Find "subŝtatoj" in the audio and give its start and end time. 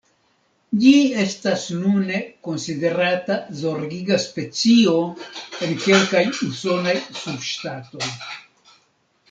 7.23-8.13